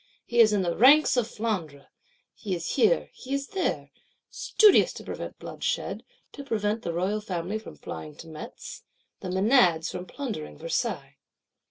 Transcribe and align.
He 0.25 0.39
is 0.39 0.51
in 0.51 0.63
the 0.63 0.75
ranks 0.75 1.15
of 1.15 1.27
Flandre; 1.27 1.85
he 2.33 2.55
is 2.55 2.71
here, 2.73 3.11
he 3.13 3.35
is 3.35 3.49
there: 3.49 3.91
studious 4.31 4.93
to 4.93 5.03
prevent 5.03 5.37
bloodshed; 5.37 6.03
to 6.31 6.43
prevent 6.43 6.81
the 6.81 6.91
Royal 6.91 7.21
Family 7.21 7.59
from 7.59 7.75
flying 7.77 8.15
to 8.15 8.27
Metz; 8.27 8.81
the 9.19 9.29
Menads 9.29 9.91
from 9.91 10.07
plundering 10.07 10.57
Versailles. 10.57 11.17